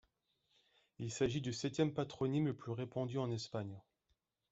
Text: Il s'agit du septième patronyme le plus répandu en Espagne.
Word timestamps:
Il 0.97 1.11
s'agit 1.11 1.41
du 1.41 1.53
septième 1.53 1.93
patronyme 1.93 2.47
le 2.47 2.55
plus 2.57 2.71
répandu 2.71 3.19
en 3.19 3.29
Espagne. 3.29 3.79